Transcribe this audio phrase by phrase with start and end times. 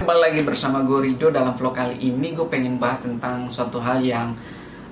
[0.00, 4.02] Kembali lagi bersama gue Rido dalam vlog kali ini gue pengen bahas tentang suatu hal
[4.02, 4.34] yang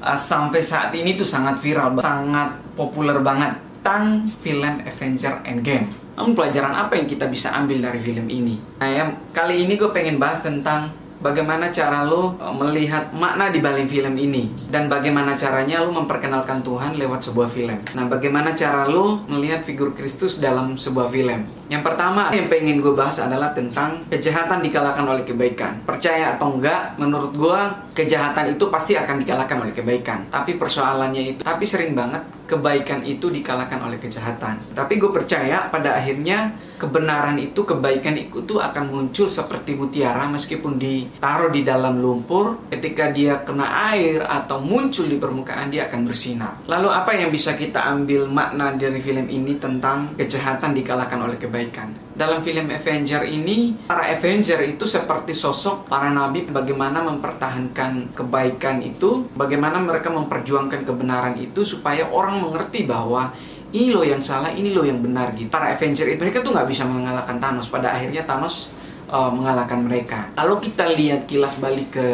[0.02, 5.88] uh, sampai saat ini tuh sangat viral, sangat populer banget tentang film Avenger Endgame.
[6.18, 8.60] Namun pelajaran apa yang kita bisa ambil dari film ini?
[8.82, 13.58] Nah, yang kali ini gue pengen bahas tentang bagaimana cara lo uh, melihat makna di
[13.58, 17.78] balik film ini dan bagaimana caranya lo memperkenalkan Tuhan lewat sebuah film.
[17.94, 21.46] Nah, bagaimana cara lo melihat figur Kristus dalam sebuah film?
[21.68, 25.84] Yang pertama yang pengen gue bahas adalah tentang kejahatan dikalahkan oleh kebaikan.
[25.84, 27.60] Percaya atau enggak, menurut gue
[27.92, 30.30] kejahatan itu pasti akan dikalahkan oleh kebaikan.
[30.30, 34.56] Tapi persoalannya itu, tapi sering banget kebaikan itu dikalahkan oleh kejahatan.
[34.72, 41.50] Tapi gue percaya pada akhirnya kebenaran itu, kebaikan itu akan muncul seperti mutiara meskipun ditaruh
[41.50, 46.62] di dalam lumpur, ketika dia kena air atau muncul di permukaan dia akan bersinar.
[46.70, 51.90] Lalu apa yang bisa kita ambil makna dari film ini tentang kejahatan dikalahkan oleh kebaikan?
[52.14, 59.30] Dalam film Avenger ini, para Avenger itu seperti sosok para nabi bagaimana mempertahankan kebaikan itu,
[59.34, 63.30] bagaimana mereka memperjuangkan kebenaran itu supaya orang mengerti bahwa
[63.68, 65.52] ini loh yang salah, ini loh yang benar gitu.
[65.52, 67.68] Para Avenger itu mereka tuh nggak bisa mengalahkan Thanos.
[67.68, 68.72] Pada akhirnya Thanos
[69.12, 70.32] uh, mengalahkan mereka.
[70.32, 72.06] Kalau kita lihat kilas balik ke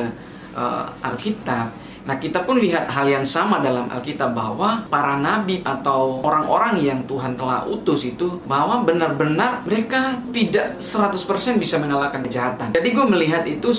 [0.59, 1.71] uh, Alkitab,
[2.05, 7.01] nah kita pun lihat hal yang sama dalam Alkitab bahwa para nabi atau orang-orang yang
[7.07, 11.15] Tuhan telah utus itu bahwa benar-benar mereka tidak 100%
[11.63, 12.75] bisa mengalahkan kejahatan.
[12.75, 13.71] Jadi gue melihat itu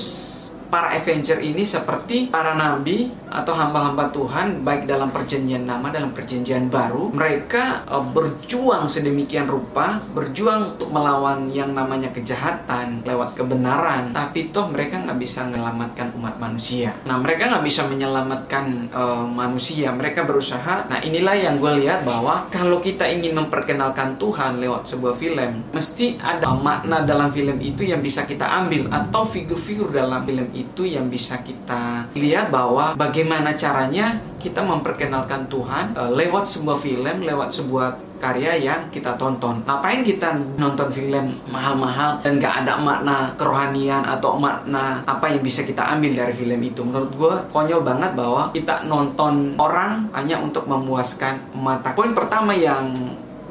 [0.75, 6.67] para Avenger ini seperti para nabi atau hamba-hamba Tuhan baik dalam perjanjian lama dalam perjanjian
[6.67, 14.11] baru mereka uh, berjuang sedemikian rupa berjuang untuk melawan yang namanya kejahatan lewat kebenaran.
[14.11, 16.91] Tapi toh mereka nggak bisa menyelamatkan umat manusia.
[17.07, 19.95] Nah mereka nggak bisa menyelamatkan uh, manusia.
[19.95, 20.91] Mereka berusaha.
[20.91, 26.19] Nah inilah yang gue lihat bahwa kalau kita ingin memperkenalkan Tuhan lewat sebuah film mesti
[26.19, 30.83] ada makna dalam film itu yang bisa kita ambil atau figur-figur dalam film itu itu
[30.89, 37.49] yang bisa kita lihat bahwa bagaimana caranya kita memperkenalkan Tuhan uh, lewat sebuah film, lewat
[37.49, 39.61] sebuah karya yang kita tonton.
[39.67, 45.61] Ngapain kita nonton film mahal-mahal dan gak ada makna kerohanian atau makna apa yang bisa
[45.67, 46.81] kita ambil dari film itu?
[46.81, 51.91] Menurut gue konyol banget bahwa kita nonton orang hanya untuk memuaskan mata.
[51.93, 52.93] Poin pertama yang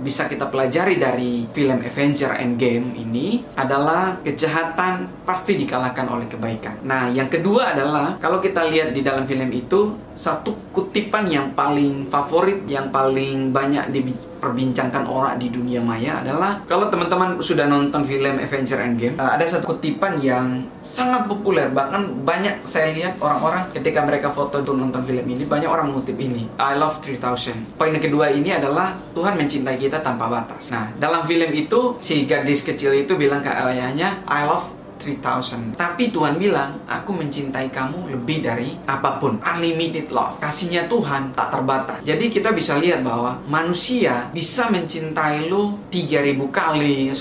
[0.05, 6.85] bisa kita pelajari dari film Avenger Endgame ini adalah kejahatan pasti dikalahkan oleh kebaikan.
[6.85, 12.07] Nah, yang kedua adalah kalau kita lihat di dalam film itu satu kutipan yang paling
[12.07, 18.39] favorit yang paling banyak diperbincangkan orang di dunia maya adalah kalau teman-teman sudah nonton film
[18.39, 21.67] Avenger Endgame ada satu kutipan yang sangat populer.
[21.67, 26.15] Bahkan banyak saya lihat orang-orang ketika mereka foto untuk nonton film ini banyak orang mengutip
[26.21, 30.73] ini I love 3000 poin kedua ini adalah Tuhan mencintai kita tanpa batas.
[30.73, 36.09] Nah dalam film itu si gadis kecil itu bilang ke ayahnya I love 3000 Tapi
[36.09, 39.37] Tuhan bilang Aku mencintai kamu lebih dari apa pun.
[39.45, 40.41] Unlimited love.
[40.41, 42.01] Kasihnya Tuhan tak terbatas.
[42.03, 47.21] Jadi kita bisa lihat bahwa Manusia bisa mencintai lo 3000 kali 10.000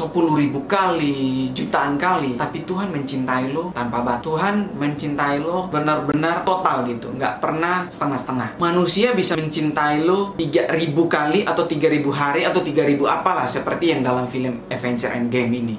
[0.66, 2.40] kali Jutaan kali.
[2.40, 4.22] Tapi Tuhan mencintai lo tanpa batas.
[4.24, 7.12] Tuhan mencintai lo benar-benar total gitu.
[7.12, 8.62] Nggak pernah setengah-setengah.
[8.62, 10.70] Manusia bisa mencintai lo 3000
[11.10, 15.78] kali Atau 3000 hari Atau 3000 apalah Seperti yang dalam film Avenger Endgame ini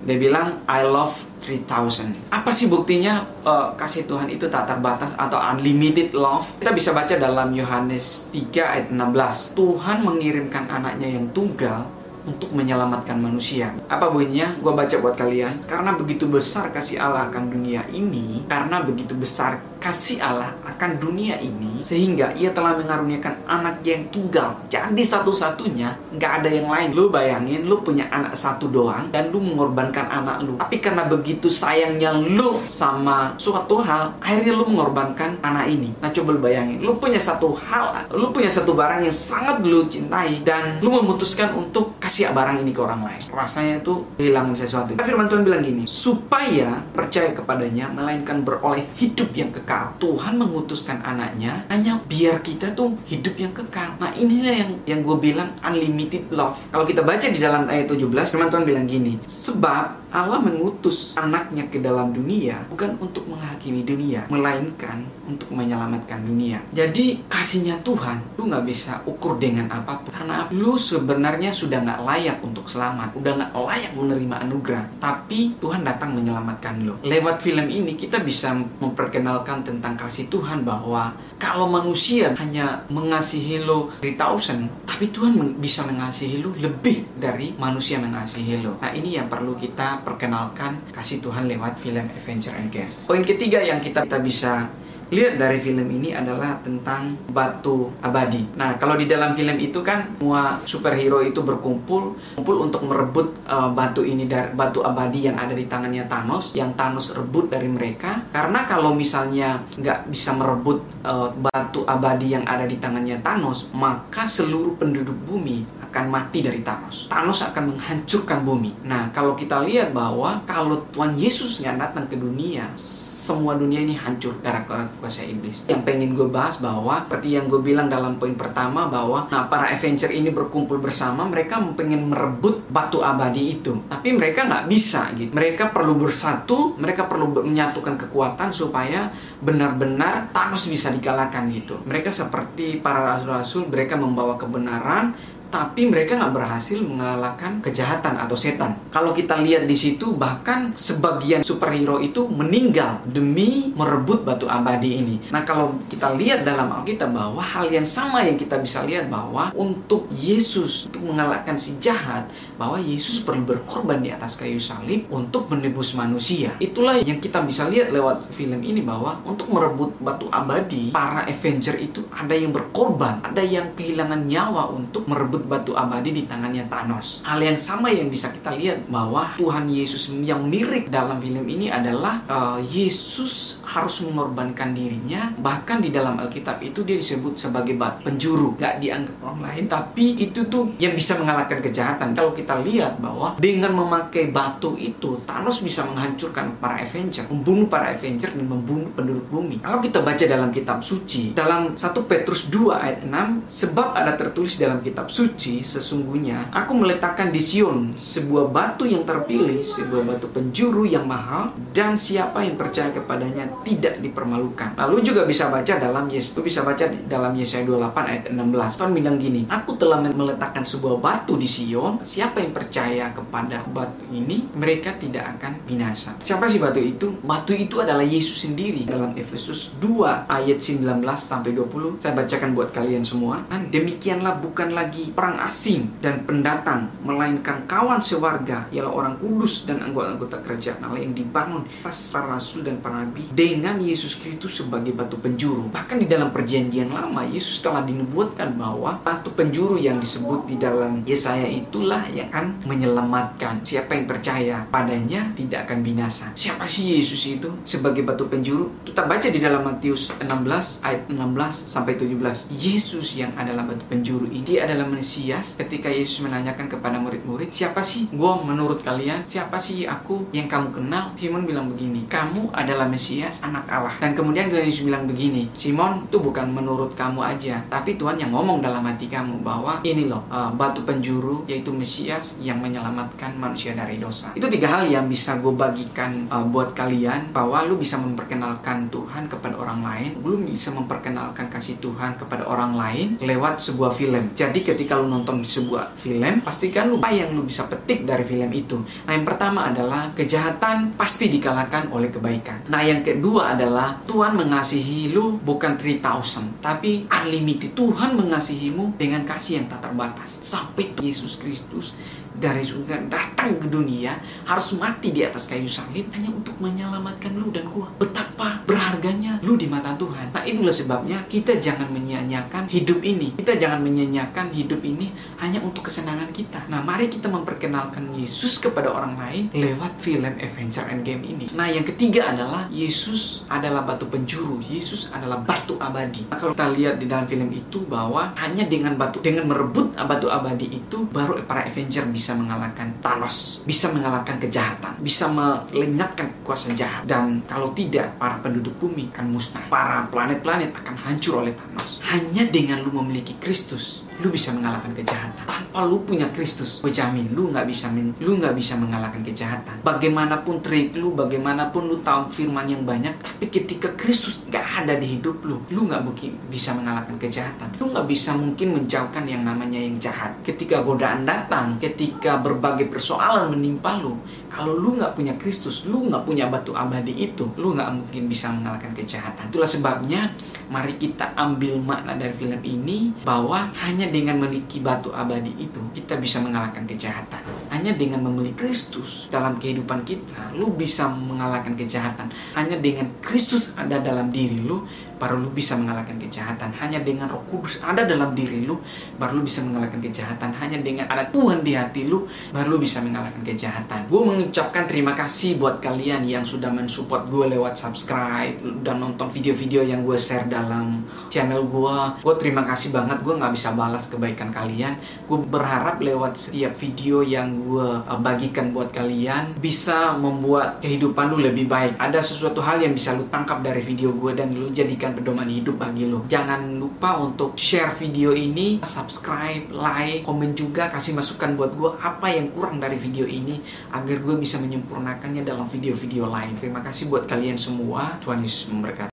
[0.00, 1.12] dia bilang I love
[1.44, 6.46] 3000 apa sih buktinya uh, kasih Tuhan itu tak terbatas atau unlimited love?
[6.60, 13.16] Kita bisa baca dalam Yohanes 3 ayat 16 Tuhan mengirimkan anaknya yang tunggal untuk menyelamatkan
[13.16, 13.72] manusia.
[13.88, 14.56] Apa bunyinya?
[14.60, 15.64] Gue baca buat kalian.
[15.64, 21.40] Karena begitu besar kasih Allah akan dunia ini, karena begitu besar kasih Allah akan dunia
[21.40, 27.08] ini sehingga ia telah mengaruniakan anak yang tunggal jadi satu-satunya nggak ada yang lain lu
[27.08, 32.12] bayangin lu punya anak satu doang dan lu mengorbankan anak lu tapi karena begitu sayangnya
[32.12, 37.18] lu sama suatu hal akhirnya lu mengorbankan anak ini nah coba lu bayangin lu punya
[37.18, 42.34] satu hal lu punya satu barang yang sangat lu cintai dan lu memutuskan untuk kasih
[42.34, 47.30] barang ini ke orang lain rasanya itu kehilangan sesuatu firman Tuhan bilang gini supaya percaya
[47.30, 49.94] kepadanya melainkan beroleh hidup yang kekal.
[50.02, 53.94] Tuhan mengutuskan anaknya hanya biar kita tuh hidup yang kekal.
[54.02, 56.58] Nah inilah yang yang gue bilang unlimited love.
[56.74, 61.70] Kalau kita baca di dalam ayat 17, firman Tuhan bilang gini, sebab Allah mengutus anaknya
[61.70, 66.58] ke dalam dunia bukan untuk menghakimi dunia, melainkan untuk menyelamatkan dunia.
[66.74, 70.10] Jadi kasihnya Tuhan, lu nggak bisa ukur dengan apa pun.
[70.10, 74.84] Karena lu sebenarnya sudah nggak layak untuk selamat, udah nggak layak menerima anugerah.
[74.98, 76.98] Tapi Tuhan datang menyelamatkan lu.
[77.06, 83.88] Lewat film ini kita bisa memperkenalkan tentang kasih Tuhan bahwa kalau manusia hanya mengasihi lo
[84.02, 88.76] 3000, tapi Tuhan bisa mengasihi lo lebih dari manusia mengasihi lo.
[88.82, 92.90] Nah, ini yang perlu kita perkenalkan kasih Tuhan lewat film Avenger Endgame.
[93.06, 94.68] Poin ketiga yang kita, kita bisa
[95.10, 98.46] lihat dari film ini adalah tentang batu abadi.
[98.54, 103.70] Nah, kalau di dalam film itu kan semua superhero itu berkumpul kumpul untuk merebut uh,
[103.74, 108.22] batu ini dari batu abadi yang ada di tangannya Thanos, yang Thanos rebut dari mereka.
[108.30, 114.24] Karena kalau misalnya nggak bisa merebut uh, batu abadi yang ada di tangannya Thanos, maka
[114.30, 117.10] seluruh penduduk bumi akan mati dari Thanos.
[117.10, 118.86] Thanos akan menghancurkan bumi.
[118.86, 122.70] Nah, kalau kita lihat bahwa kalau Tuhan Yesus yang datang ke dunia,
[123.20, 125.68] semua dunia ini hancur gara-gara kuasa iblis.
[125.68, 129.68] Yang pengen gue bahas bahwa seperti yang gue bilang dalam poin pertama bahwa nah para
[129.68, 133.76] Avenger ini berkumpul bersama mereka pengen merebut batu abadi itu.
[133.92, 135.36] Tapi mereka nggak bisa gitu.
[135.36, 139.12] Mereka perlu bersatu, mereka perlu menyatukan kekuatan supaya
[139.44, 141.76] benar-benar Thanos bisa dikalahkan gitu.
[141.84, 145.12] Mereka seperti para rasul-rasul, mereka membawa kebenaran,
[145.50, 148.78] tapi mereka nggak berhasil mengalahkan kejahatan atau setan.
[148.94, 155.16] Kalau kita lihat di situ, bahkan sebagian superhero itu meninggal demi merebut batu abadi ini.
[155.34, 159.50] Nah, kalau kita lihat dalam Alkitab bahwa hal yang sama yang kita bisa lihat bahwa
[159.58, 165.50] untuk Yesus untuk mengalahkan si jahat, bahwa Yesus perlu berkorban di atas kayu salib untuk
[165.50, 166.54] menebus manusia.
[166.62, 171.74] Itulah yang kita bisa lihat lewat film ini bahwa untuk merebut batu abadi, para Avenger
[171.82, 177.22] itu ada yang berkorban, ada yang kehilangan nyawa untuk merebut batu abadi di tangannya Thanos.
[177.24, 181.70] Hal yang sama yang bisa kita lihat bahwa Tuhan Yesus yang mirip dalam film ini
[181.70, 185.30] adalah uh, Yesus harus mengorbankan dirinya.
[185.38, 190.18] Bahkan di dalam Alkitab itu dia disebut sebagai batu penjuru, gak dianggap orang lain, tapi
[190.18, 192.12] itu tuh yang bisa mengalahkan kejahatan.
[192.12, 197.94] Kalau kita lihat bahwa dengan memakai batu itu Thanos bisa menghancurkan para Avenger, membunuh para
[197.94, 199.62] Avenger dan membunuh penduduk bumi.
[199.62, 204.58] Kalau kita baca dalam kitab suci, dalam 1 Petrus 2 ayat 6, sebab ada tertulis
[204.58, 210.26] dalam kitab suci suci sesungguhnya aku meletakkan di Sion sebuah batu yang terpilih, sebuah batu
[210.26, 214.74] penjuru yang mahal dan siapa yang percaya kepadanya tidak dipermalukan.
[214.74, 218.78] Lalu juga bisa baca dalam Yes, bisa baca dalam Yesaya 28 ayat 16.
[218.82, 224.02] Tuhan bilang gini, aku telah meletakkan sebuah batu di Sion, siapa yang percaya kepada batu
[224.10, 226.18] ini, mereka tidak akan binasa.
[226.26, 227.14] Siapa sih batu itu?
[227.22, 230.82] Batu itu adalah Yesus sendiri dalam Efesus 2 ayat 19
[231.14, 232.02] sampai 20.
[232.02, 233.46] Saya bacakan buat kalian semua.
[233.70, 240.40] Demikianlah bukan lagi perang asing dan pendatang, melainkan kawan sewarga, ialah orang kudus dan anggota-anggota
[240.40, 245.20] kerajaan Allah yang dibangun atas para rasul dan para nabi dengan Yesus Kristus sebagai batu
[245.20, 245.68] penjuru.
[245.76, 251.04] Bahkan di dalam perjanjian lama, Yesus telah dinubuatkan bahwa batu penjuru yang disebut di dalam
[251.04, 253.60] Yesaya itulah yang akan menyelamatkan.
[253.60, 256.32] Siapa yang percaya padanya tidak akan binasa.
[256.32, 258.72] Siapa sih Yesus itu sebagai batu penjuru?
[258.88, 262.48] Kita baca di dalam Matius 16 ayat 16 sampai 17.
[262.48, 267.82] Yesus yang adalah batu penjuru ini adalah manusia Mesias ketika Yesus menanyakan kepada murid-murid, siapa
[267.82, 269.26] sih gue menurut kalian?
[269.26, 271.10] Siapa sih aku yang kamu kenal?
[271.18, 273.98] Simon bilang begini, kamu adalah Mesias, anak Allah.
[273.98, 278.62] Dan kemudian Yesus bilang begini, Simon itu bukan menurut kamu aja, tapi Tuhan yang ngomong
[278.62, 283.98] dalam hati kamu bahwa ini loh uh, batu penjuru yaitu Mesias yang menyelamatkan manusia dari
[283.98, 284.30] dosa.
[284.38, 289.26] Itu tiga hal yang bisa gue bagikan uh, buat kalian bahwa lu bisa memperkenalkan Tuhan
[289.26, 294.38] kepada orang lain, lu bisa memperkenalkan kasih Tuhan kepada orang lain lewat sebuah film.
[294.38, 298.50] Jadi ketika lu nonton sebuah film, pastikan lu apa yang lu bisa petik dari film
[298.50, 298.80] itu.
[299.06, 302.66] Nah, yang pertama adalah kejahatan pasti dikalahkan oleh kebaikan.
[302.72, 307.76] Nah, yang kedua adalah Tuhan mengasihi lu bukan 3000, tapi unlimited.
[307.76, 310.40] Tuhan mengasihimu dengan kasih yang tak terbatas.
[310.40, 311.94] Sampai Yesus Kristus
[312.40, 314.16] dari surga datang ke dunia
[314.48, 317.92] harus mati di atas kayu salib hanya untuk menyelamatkan lu dan gua.
[318.00, 320.32] Betapa berharganya lu di mata Tuhan.
[320.32, 323.36] Nah itulah sebabnya kita jangan menyia-nyiakan hidup ini.
[323.36, 325.12] Kita jangan menyia-nyiakan hidup ini
[325.44, 326.64] hanya untuk kesenangan kita.
[326.72, 331.46] Nah mari kita memperkenalkan Yesus kepada orang lain lewat film Avenger Endgame ini.
[331.52, 334.64] Nah yang ketiga adalah Yesus adalah batu penjuru.
[334.64, 336.24] Yesus adalah batu abadi.
[336.32, 340.32] Nah, kalau kita lihat di dalam film itu bahwa hanya dengan batu dengan merebut batu
[340.32, 346.70] abadi itu baru para Avenger bisa bisa mengalahkan Thanos, bisa mengalahkan kejahatan, bisa melenyapkan kuasa
[346.78, 347.02] jahat.
[347.02, 349.66] Dan kalau tidak, para penduduk bumi akan musnah.
[349.66, 351.98] Para planet-planet akan hancur oleh Thanos.
[352.06, 355.44] Hanya dengan lu memiliki Kristus, lu bisa mengalahkan kejahatan.
[355.48, 357.88] Tanpa lu punya Kristus, gue jamin lu nggak bisa
[358.20, 359.80] lu nggak bisa mengalahkan kejahatan.
[359.80, 365.18] Bagaimanapun trik lu, bagaimanapun lu tahu firman yang banyak, tapi ketika Kristus nggak ada di
[365.18, 367.80] hidup lu, lu nggak mungkin bisa mengalahkan kejahatan.
[367.80, 370.36] Lu nggak bisa mungkin menjauhkan yang namanya yang jahat.
[370.44, 376.26] Ketika godaan datang, ketika berbagai persoalan menimpa lu, kalau lu nggak punya Kristus, lu nggak
[376.26, 379.46] punya batu abadi itu, lu nggak mungkin bisa mengalahkan kejahatan.
[379.46, 380.34] Itulah sebabnya,
[380.66, 386.18] mari kita ambil makna dari film ini bahwa hanya dengan memiliki batu abadi itu, kita
[386.18, 387.40] bisa mengalahkan kejahatan.
[387.70, 392.34] Hanya dengan memiliki Kristus dalam kehidupan kita, lu bisa mengalahkan kejahatan.
[392.58, 394.82] Hanya dengan Kristus ada dalam diri lu,
[395.20, 396.72] baru lu bisa mengalahkan kejahatan.
[396.80, 398.80] Hanya dengan Roh Kudus ada dalam diri lu,
[399.20, 400.56] baru lu bisa mengalahkan kejahatan.
[400.56, 402.24] Hanya dengan ada Tuhan di hati lu,
[402.56, 404.08] baru lu bisa mengalahkan kejahatan.
[404.08, 409.84] Gue mengucapkan terima kasih buat kalian yang sudah mensupport gue lewat subscribe dan nonton video-video
[409.84, 411.96] yang gue share dalam channel gue.
[412.24, 413.20] Gue terima kasih banget.
[413.20, 414.96] Gue nggak bisa balas kebaikan kalian.
[415.28, 421.44] Gue berharap lewat setiap video yang gue uh, bagikan buat kalian bisa membuat kehidupan lu
[421.44, 422.00] lebih baik.
[422.00, 425.80] Ada sesuatu hal yang bisa lu tangkap dari video gue dan lu jadikan pedoman hidup
[425.80, 426.26] bagi lu.
[426.28, 432.30] Jangan lupa untuk share video ini, subscribe, like, komen juga, kasih masukan buat gue apa
[432.30, 433.58] yang kurang dari video ini
[433.92, 436.58] agar gue bisa menyempurnakannya dalam video-video lain.
[436.60, 438.20] Terima kasih buat kalian semua.
[438.22, 439.08] Tuhan Yesus memberkati.